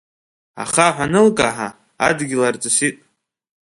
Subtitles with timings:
[0.63, 1.69] Ахаҳә анылкаҳа,
[2.05, 2.95] адгьыл арҵысит.